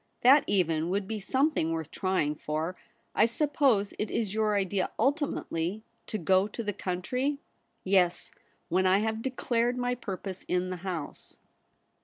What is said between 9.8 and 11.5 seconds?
purpose in the House.'